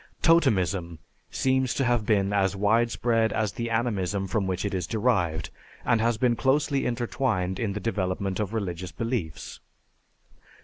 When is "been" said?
2.07-2.33, 6.17-6.35